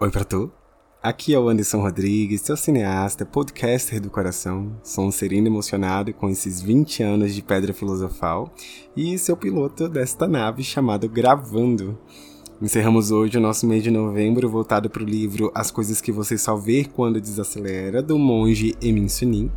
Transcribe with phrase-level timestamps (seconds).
[0.00, 0.50] Oi pra tu.
[1.00, 4.76] Aqui é o Anderson Rodrigues, seu cineasta, podcaster do coração.
[4.82, 8.52] Sou um serino emocionado com esses 20 anos de pedra filosofal
[8.96, 11.96] e seu piloto desta nave chamado Gravando.
[12.64, 16.38] Encerramos hoje o nosso mês de novembro voltado para o livro As Coisas que Você
[16.38, 19.52] Só Vê Quando Desacelera, do monge Emin Sunim.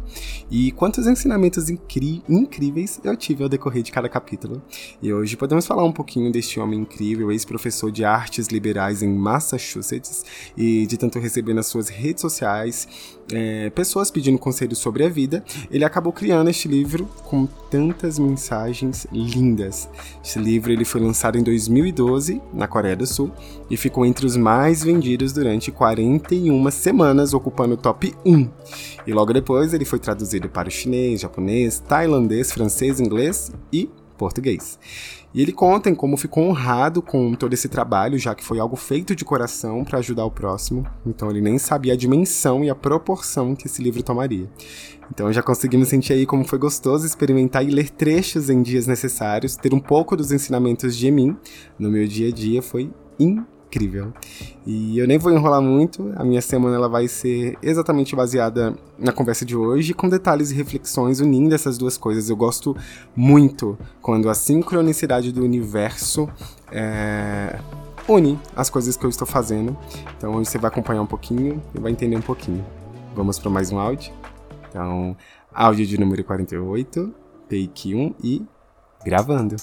[0.52, 4.62] E quantos ensinamentos incríveis eu tive ao decorrer de cada capítulo.
[5.02, 10.26] E hoje podemos falar um pouquinho deste homem incrível, ex-professor de artes liberais em Massachusetts,
[10.58, 12.90] e de tanto receber nas suas redes sociais
[13.32, 19.08] é, pessoas pedindo conselhos sobre a vida, ele acabou criando este livro com tantas mensagens
[19.14, 19.88] lindas.
[20.22, 23.32] Este livro ele foi lançado em 2012 na Coreia do Sul
[23.70, 28.50] e ficou entre os mais vendidos durante 41 semanas, ocupando o top 1.
[29.06, 34.78] E logo depois ele foi traduzido para o chinês, japonês, tailandês, francês, inglês e português.
[35.34, 38.76] E ele conta em como ficou honrado com todo esse trabalho, já que foi algo
[38.76, 40.86] feito de coração para ajudar o próximo.
[41.06, 44.50] Então ele nem sabia a dimensão e a proporção que esse livro tomaria.
[45.12, 49.56] Então já conseguimos sentir aí como foi gostoso experimentar e ler trechos em dias necessários,
[49.56, 51.36] ter um pouco dos ensinamentos de mim
[51.80, 54.14] no meu dia a dia foi incrível.
[54.66, 59.12] E eu nem vou enrolar muito, a minha semana ela vai ser exatamente baseada na
[59.12, 62.30] conversa de hoje, com detalhes e reflexões unindo essas duas coisas.
[62.30, 62.76] Eu gosto
[63.16, 66.30] muito quando a sincronicidade do universo
[66.72, 67.60] é,
[68.08, 69.78] une as coisas que eu estou fazendo.
[70.18, 72.66] Então hoje você vai acompanhar um pouquinho e vai entender um pouquinho.
[73.16, 74.14] Vamos para mais um áudio?
[74.78, 75.18] Então,
[75.52, 77.12] áudio de número 48,
[77.50, 78.46] take 1 e
[79.04, 79.56] gravando.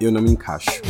[0.00, 0.82] eu não me encaixo.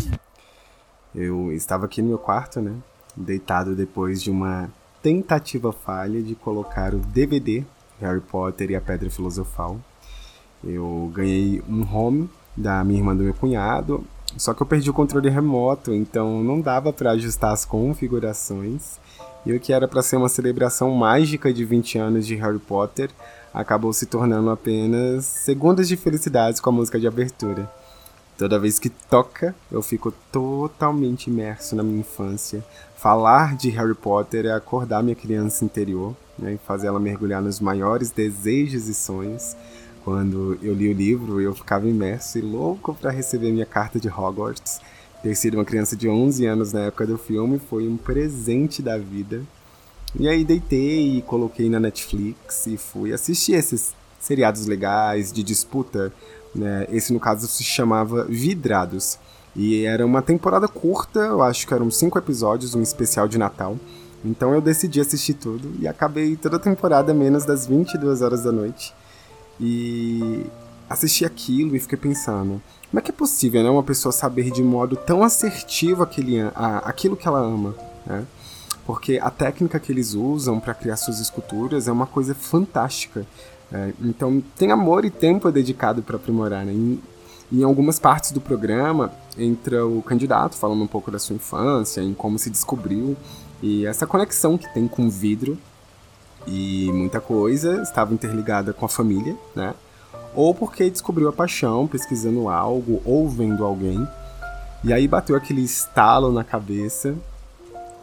[1.14, 2.74] Eu estava aqui no meu quarto, né?
[3.14, 4.70] Deitado depois de uma
[5.02, 7.66] tentativa falha de colocar o DVD
[8.00, 9.78] Harry Potter e a Pedra Filosofal.
[10.64, 14.06] Eu ganhei um home da minha irmã do meu cunhado,
[14.36, 18.98] só que eu perdi o controle remoto, então não dava para ajustar as configurações.
[19.44, 23.10] E o que era para ser uma celebração mágica de 20 anos de Harry Potter
[23.54, 27.70] acabou se tornando apenas segundos de felicidade com a música de abertura.
[28.36, 32.62] Toda vez que toca, eu fico totalmente imerso na minha infância.
[32.94, 37.60] Falar de Harry Potter é acordar minha criança interior né, e fazer ela mergulhar nos
[37.60, 39.56] maiores desejos e sonhos.
[40.06, 44.08] Quando eu li o livro, eu ficava imerso e louco para receber minha carta de
[44.08, 44.80] Hogwarts.
[45.20, 48.96] Ter sido uma criança de 11 anos na época do filme foi um presente da
[48.96, 49.42] vida.
[50.14, 56.12] E aí deitei e coloquei na Netflix e fui assistir esses seriados legais de disputa
[56.56, 56.86] né?
[56.90, 59.18] Esse, no caso, se chamava Vidrados.
[59.54, 63.76] E era uma temporada curta, eu acho que eram cinco episódios, um especial de Natal.
[64.24, 68.52] Então eu decidi assistir tudo e acabei toda a temporada menos das 22 horas da
[68.52, 68.94] noite.
[69.60, 70.46] E
[70.88, 74.62] assisti aquilo e fiquei pensando, como é que é possível né, uma pessoa saber de
[74.62, 77.74] modo tão assertivo aquele, a, aquilo que ela ama,
[78.06, 78.24] né?
[78.86, 83.26] Porque a técnica que eles usam para criar suas esculturas é uma coisa fantástica.
[83.72, 86.64] É, então tem amor e tempo dedicado para aprimorar.
[86.64, 86.72] Né?
[86.72, 87.02] Em,
[87.52, 92.14] em algumas partes do programa entra o candidato falando um pouco da sua infância, em
[92.14, 93.16] como se descobriu
[93.60, 95.58] e essa conexão que tem com o vidro
[96.46, 99.74] e muita coisa estava interligada com a família, né?
[100.34, 104.06] Ou porque descobriu a paixão pesquisando algo ou vendo alguém.
[104.84, 107.14] E aí bateu aquele estalo na cabeça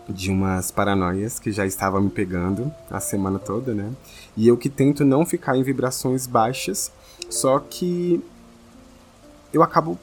[0.10, 3.92] de umas paranoias que já estavam me pegando a semana toda, né?
[4.36, 6.92] E eu que tento não ficar em vibrações baixas,
[7.30, 8.24] só que
[9.54, 9.98] eu acabo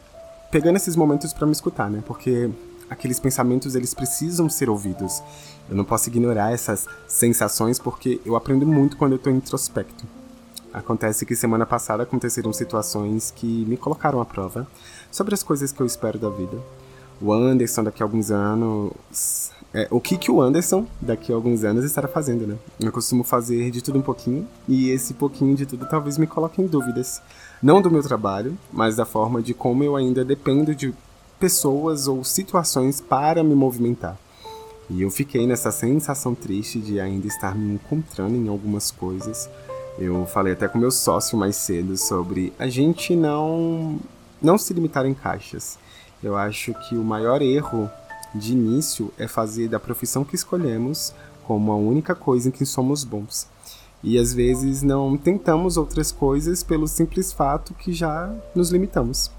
[0.51, 2.03] pegando esses momentos para me escutar, né?
[2.07, 2.49] Porque
[2.89, 5.23] aqueles pensamentos eles precisam ser ouvidos.
[5.71, 10.05] Eu não posso ignorar essas sensações porque eu aprendo muito quando eu tô introspecto.
[10.73, 14.67] Acontece que semana passada aconteceram situações que me colocaram à prova
[15.11, 16.59] sobre as coisas que eu espero da vida.
[17.21, 21.63] O Anderson daqui a alguns anos é, o que, que o Anderson, daqui a alguns
[21.63, 22.57] anos, estará fazendo, né?
[22.81, 26.61] Eu costumo fazer de tudo um pouquinho, e esse pouquinho de tudo talvez me coloque
[26.61, 27.23] em dúvidas.
[27.63, 30.93] Não do meu trabalho, mas da forma de como eu ainda dependo de
[31.39, 34.19] pessoas ou situações para me movimentar.
[34.91, 39.49] E eu fiquei nessa sensação triste de ainda estar me encontrando em algumas coisas.
[39.97, 44.01] Eu falei até com meu sócio mais cedo sobre a gente não
[44.43, 45.79] não se limitar em caixas.
[46.23, 47.89] Eu acho que o maior erro
[48.35, 51.15] de início é fazer da profissão que escolhemos
[51.47, 53.47] como a única coisa em que somos bons.
[54.03, 59.31] E às vezes não tentamos outras coisas pelo simples fato que já nos limitamos.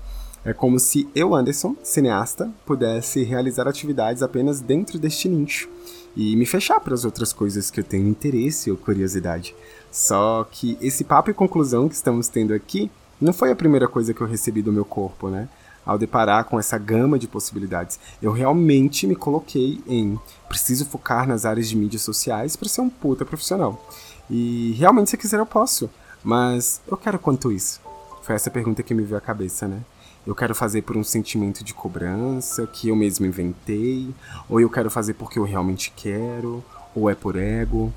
[0.44, 5.70] É como se eu, Anderson, cineasta, pudesse realizar atividades apenas dentro deste nicho
[6.16, 9.56] e me fechar para as outras coisas que eu tenho interesse ou curiosidade.
[9.92, 12.90] Só que esse papo e conclusão que estamos tendo aqui
[13.20, 15.48] não foi a primeira coisa que eu recebi do meu corpo, né?
[15.86, 21.46] Ao deparar com essa gama de possibilidades, eu realmente me coloquei em preciso focar nas
[21.46, 23.84] áreas de mídias sociais para ser um puta profissional.
[24.30, 25.90] E realmente, se quiser, eu posso.
[26.24, 27.80] Mas eu quero quanto isso?
[28.24, 29.82] Foi essa pergunta que me veio à cabeça, né?
[30.26, 34.14] Eu quero fazer por um sentimento de cobrança que eu mesmo inventei,
[34.48, 36.64] ou eu quero fazer porque eu realmente quero,
[36.96, 37.92] ou é por ego.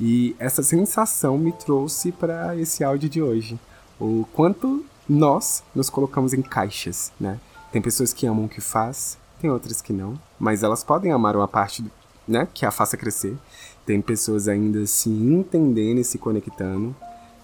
[0.00, 3.58] E essa sensação me trouxe para esse áudio de hoje.
[3.98, 7.40] O quanto nós nos colocamos em caixas, né?
[7.72, 11.36] Tem pessoas que amam o que faz, tem outras que não, mas elas podem amar
[11.36, 11.84] uma parte
[12.26, 13.36] né, que a faça crescer.
[13.84, 16.94] Tem pessoas ainda se entendendo e se conectando.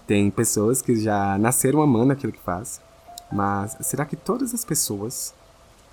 [0.07, 2.79] Tem pessoas que já nasceram amando aquilo que faz.
[3.35, 5.33] Mas será que todas as pessoas,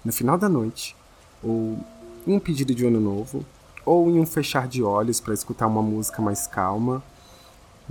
[0.05, 0.95] no final da noite,
[1.43, 1.77] ou
[2.25, 3.45] em um pedido de ano novo,
[3.85, 7.03] ou em um fechar de olhos para escutar uma música mais calma,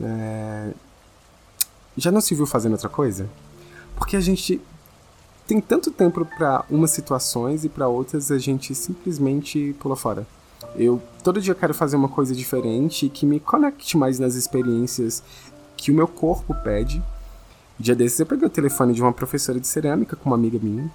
[0.01, 0.71] é...
[1.97, 3.29] já não se viu fazendo outra coisa?
[3.97, 4.61] Porque a gente
[5.45, 10.25] tem tanto tempo para umas situações e para outras a gente simplesmente pula fora.
[10.77, 15.21] Eu todo dia quero fazer uma coisa diferente que me conecte mais nas experiências
[15.75, 17.03] que o meu corpo pede
[17.81, 20.87] Dia desses eu peguei o telefone de uma professora de cerâmica com uma amiga minha,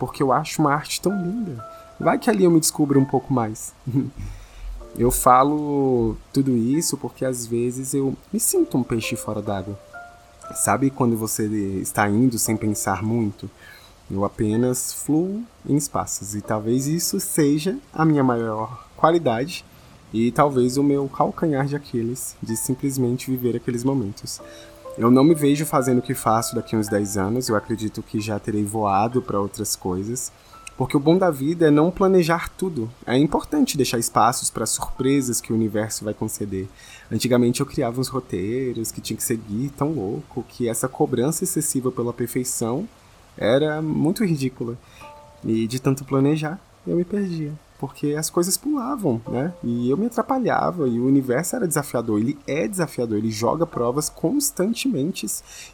[0.00, 1.64] porque eu acho uma arte tão linda.
[1.98, 3.72] Vai que ali eu me descubro um pouco mais.
[4.98, 9.78] eu falo tudo isso porque às vezes eu me sinto um peixe fora d'água.
[10.56, 11.46] Sabe quando você
[11.80, 13.48] está indo sem pensar muito?
[14.10, 19.64] Eu apenas fluo em espaços e talvez isso seja a minha maior qualidade
[20.12, 24.40] e talvez o meu calcanhar de Aquiles de simplesmente viver aqueles momentos.
[24.96, 28.00] Eu não me vejo fazendo o que faço daqui a uns 10 anos, eu acredito
[28.00, 30.30] que já terei voado para outras coisas.
[30.76, 32.90] Porque o bom da vida é não planejar tudo.
[33.06, 36.68] É importante deixar espaços para surpresas que o universo vai conceder.
[37.10, 41.92] Antigamente eu criava uns roteiros que tinha que seguir tão louco que essa cobrança excessiva
[41.92, 42.88] pela perfeição
[43.36, 44.76] era muito ridícula.
[45.44, 47.52] E de tanto planejar, eu me perdia
[47.86, 49.52] porque as coisas pulavam, né?
[49.62, 52.18] E eu me atrapalhava e o universo era desafiador.
[52.18, 55.26] Ele é desafiador, ele joga provas constantemente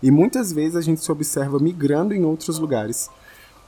[0.02, 3.08] e muitas vezes a gente se observa migrando em outros lugares.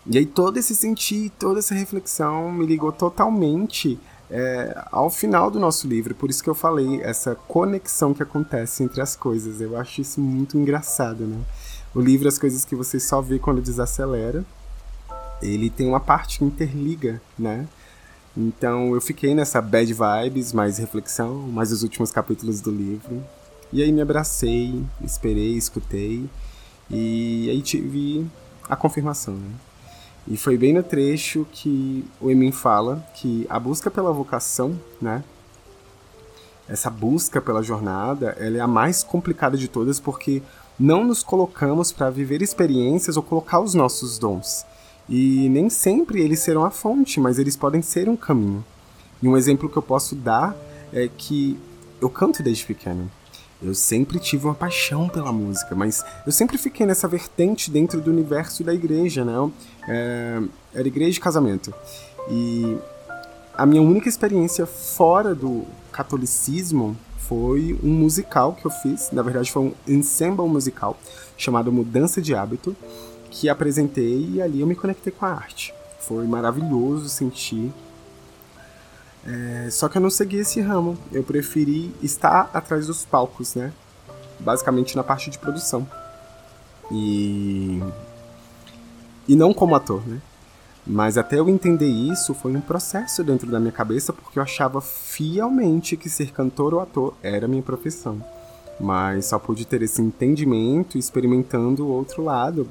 [0.05, 3.97] E aí todo esse sentir, toda essa reflexão me ligou totalmente
[4.29, 6.13] é, ao final do nosso livro.
[6.13, 9.61] Por isso que eu falei essa conexão que acontece entre as coisas.
[9.61, 11.41] Eu acho isso muito engraçado, né?
[11.95, 14.45] O livro, as coisas que você só vê quando desacelera,
[15.41, 17.69] ele tem uma parte que interliga, né?
[18.37, 23.23] Então eu fiquei nessa bad vibes, mais reflexão, mais os últimos capítulos do livro.
[23.73, 26.29] E aí me abracei, esperei, escutei.
[26.91, 28.27] E aí tive
[28.69, 29.51] a confirmação, né?
[30.27, 35.25] E foi bem no trecho que o Emin fala que a busca pela vocação, né?
[36.69, 40.43] Essa busca pela jornada, ela é a mais complicada de todas porque
[40.79, 44.65] não nos colocamos para viver experiências ou colocar os nossos dons.
[45.09, 48.65] E nem sempre eles serão a fonte, mas eles podem ser um caminho.
[49.23, 50.57] E um exemplo que eu posso dar
[50.93, 51.59] é que
[52.01, 53.11] eu canto desde pequeno.
[53.63, 58.11] Eu sempre tive uma paixão pela música, mas eu sempre fiquei nessa vertente dentro do
[58.11, 59.51] universo da igreja, né?
[59.89, 60.43] É,
[60.75, 61.73] era igreja de casamento.
[62.29, 62.77] E
[63.55, 69.11] a minha única experiência fora do catolicismo foi um musical que eu fiz.
[69.13, 70.99] Na verdade, foi um ensemble musical
[71.37, 72.77] chamado Mudança de Hábito
[73.33, 75.75] que apresentei e ali eu me conectei com a arte.
[76.01, 77.73] Foi maravilhoso sentir.
[79.27, 80.99] É, só que eu não segui esse ramo.
[81.11, 83.73] Eu preferi estar atrás dos palcos, né?
[84.39, 85.89] Basicamente na parte de produção.
[86.91, 87.83] E.
[89.27, 90.21] E não como ator, né?
[90.87, 94.81] Mas até eu entender isso foi um processo dentro da minha cabeça porque eu achava
[94.81, 98.23] fielmente que ser cantor ou ator era minha profissão.
[98.81, 102.69] Mas só pude ter esse entendimento experimentando o outro lado,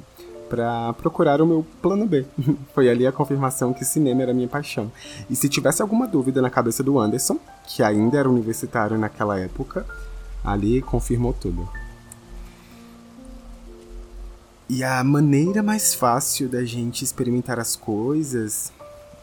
[0.52, 2.26] para procurar o meu plano B.
[2.76, 4.92] Foi ali a confirmação que cinema era minha paixão.
[5.30, 9.86] E se tivesse alguma dúvida na cabeça do Anderson, que ainda era universitário naquela época,
[10.44, 11.70] ali confirmou tudo.
[14.68, 18.74] E a maneira mais fácil da gente experimentar as coisas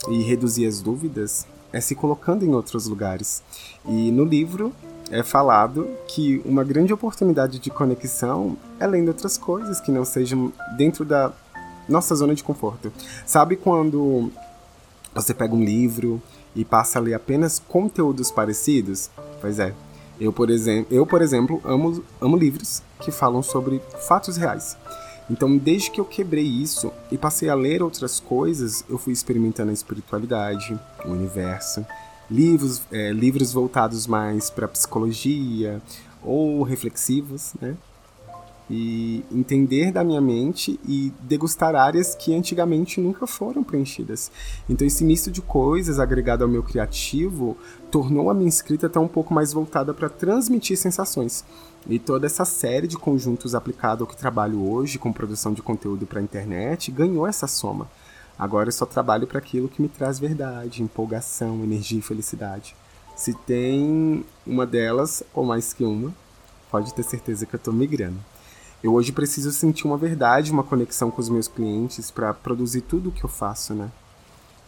[0.09, 3.43] e reduzir as dúvidas é se colocando em outros lugares.
[3.87, 4.73] E no livro
[5.11, 10.53] é falado que uma grande oportunidade de conexão é lendo outras coisas que não sejam
[10.77, 11.33] dentro da
[11.89, 12.93] nossa zona de conforto.
[13.25, 14.31] Sabe quando
[15.15, 16.23] você pega um livro
[16.55, 19.11] e passa a ler apenas conteúdos parecidos?
[19.41, 19.75] Pois é.
[20.21, 24.77] Eu, por exemplo, eu, por exemplo amo, amo livros que falam sobre fatos reais.
[25.31, 29.71] Então, desde que eu quebrei isso e passei a ler outras coisas, eu fui experimentando
[29.71, 31.85] a espiritualidade, o universo,
[32.31, 35.81] livros, é, livros voltados mais para psicologia
[36.23, 37.77] ou reflexivos, né?
[38.71, 44.31] e entender da minha mente e degustar áreas que antigamente nunca foram preenchidas.
[44.69, 47.57] Então esse misto de coisas agregado ao meu criativo
[47.91, 51.45] tornou a minha escrita até um pouco mais voltada para transmitir sensações.
[51.89, 56.07] E toda essa série de conjuntos aplicado ao que trabalho hoje com produção de conteúdo
[56.07, 57.89] para a internet ganhou essa soma.
[58.39, 62.77] Agora eu só trabalho para aquilo que me traz verdade, empolgação, energia e felicidade.
[63.17, 66.15] Se tem uma delas, ou mais que uma,
[66.71, 68.19] pode ter certeza que eu estou migrando.
[68.83, 73.09] Eu hoje preciso sentir uma verdade, uma conexão com os meus clientes para produzir tudo
[73.09, 73.91] o que eu faço, né?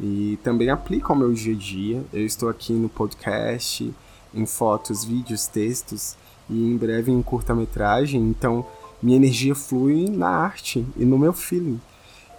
[0.00, 2.04] E também aplico ao meu dia a dia.
[2.12, 3.94] Eu estou aqui no podcast,
[4.34, 6.16] em fotos, vídeos, textos
[6.48, 8.66] e em breve em curta-metragem, então
[9.00, 11.80] minha energia flui na arte e no meu feeling.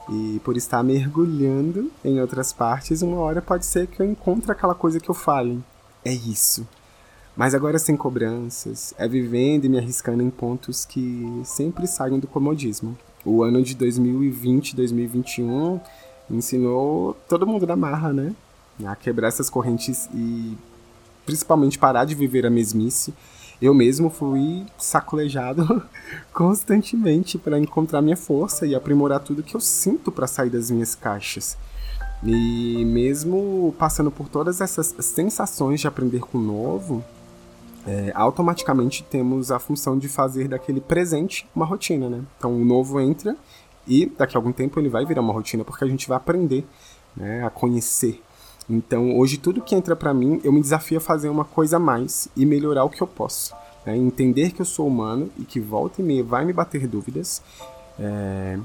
[0.09, 4.75] E por estar mergulhando em outras partes, uma hora pode ser que eu encontre aquela
[4.75, 5.63] coisa que eu fale.
[6.03, 6.67] É isso.
[7.35, 12.27] Mas agora sem cobranças, é vivendo e me arriscando em pontos que sempre saem do
[12.27, 12.97] comodismo.
[13.23, 15.79] O ano de 2020, 2021
[16.29, 18.33] ensinou todo mundo da marra, né?
[18.85, 20.57] A quebrar essas correntes e
[21.25, 23.13] principalmente parar de viver a mesmice.
[23.61, 25.83] Eu mesmo fui sacolejado
[26.33, 30.95] constantemente para encontrar minha força e aprimorar tudo que eu sinto para sair das minhas
[30.95, 31.55] caixas.
[32.23, 37.03] E mesmo passando por todas essas sensações de aprender com o novo,
[37.85, 42.23] é, automaticamente temos a função de fazer daquele presente uma rotina, né?
[42.37, 43.35] Então o novo entra
[43.87, 46.65] e daqui a algum tempo ele vai virar uma rotina porque a gente vai aprender
[47.15, 48.21] né, a conhecer.
[48.69, 51.79] Então hoje tudo que entra para mim eu me desafio a fazer uma coisa a
[51.79, 53.53] mais e melhorar o que eu posso.
[53.85, 53.97] Né?
[53.97, 57.41] Entender que eu sou humano e que volta e meia vai me bater dúvidas.
[57.99, 58.57] É,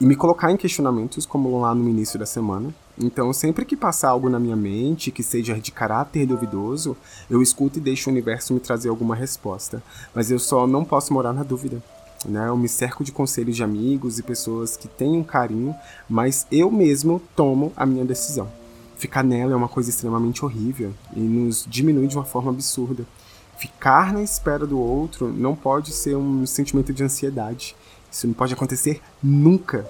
[0.00, 2.72] e me colocar em questionamentos, como lá no início da semana.
[2.96, 6.96] Então, sempre que passar algo na minha mente que seja de caráter duvidoso,
[7.28, 9.82] eu escuto e deixo o universo me trazer alguma resposta.
[10.14, 11.82] Mas eu só não posso morar na dúvida.
[12.24, 12.48] Né?
[12.48, 15.74] Eu me cerco de conselhos de amigos e pessoas que têm um carinho,
[16.08, 18.48] mas eu mesmo tomo a minha decisão.
[18.98, 23.06] Ficar nela é uma coisa extremamente horrível e nos diminui de uma forma absurda.
[23.56, 27.76] Ficar na espera do outro não pode ser um sentimento de ansiedade.
[28.10, 29.88] Isso não pode acontecer nunca,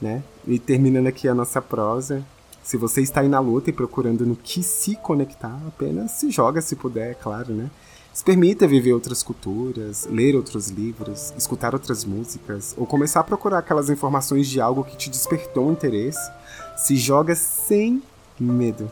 [0.00, 0.22] né?
[0.46, 2.24] E terminando aqui a nossa prosa,
[2.62, 6.60] se você está aí na luta e procurando no que se conectar, apenas se joga
[6.60, 7.68] se puder, é claro, né?
[8.12, 13.58] Se permita viver outras culturas, ler outros livros, escutar outras músicas, ou começar a procurar
[13.58, 16.30] aquelas informações de algo que te despertou um interesse.
[16.76, 18.02] Se joga sem
[18.42, 18.90] medo.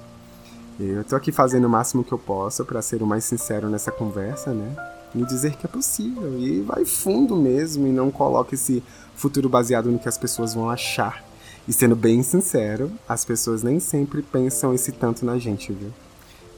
[0.78, 3.90] Eu tô aqui fazendo o máximo que eu posso para ser o mais sincero nessa
[3.90, 4.76] conversa, né?
[5.16, 6.38] e dizer que é possível.
[6.38, 8.82] E vai fundo mesmo e não coloque esse
[9.14, 11.24] futuro baseado no que as pessoas vão achar.
[11.66, 15.90] E sendo bem sincero, as pessoas nem sempre pensam esse tanto na gente, viu?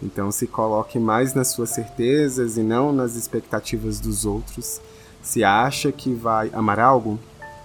[0.02, 4.80] Então se coloque mais nas suas certezas e não nas expectativas dos outros.
[5.23, 7.18] Se acha que vai amar algo,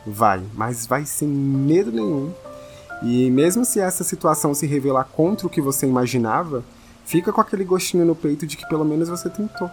[0.05, 2.31] vai, mas vai sem medo nenhum.
[3.03, 6.63] E mesmo se essa situação se revelar contra o que você imaginava,
[7.05, 9.69] fica com aquele gostinho no peito de que pelo menos você tentou.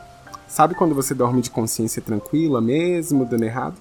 [0.49, 3.77] Sabe quando você dorme de consciência tranquila, mesmo dando errado?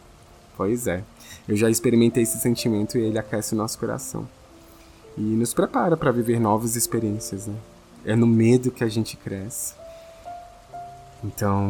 [0.56, 1.04] Pois é,
[1.48, 4.28] eu já experimentei esse sentimento e ele aquece o nosso coração.
[5.18, 7.56] E nos prepara para viver novas experiências, né?
[8.06, 9.74] É no medo que a gente cresce.
[11.24, 11.66] Então,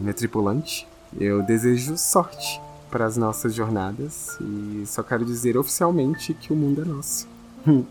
[0.00, 0.86] meu tripulante,
[1.18, 2.60] eu desejo sorte
[2.96, 7.28] para as nossas jornadas e só quero dizer oficialmente que o mundo é nosso.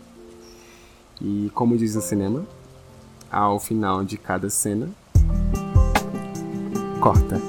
[1.22, 2.44] e como diz no cinema,
[3.30, 4.88] ao final de cada cena,
[7.00, 7.40] corta.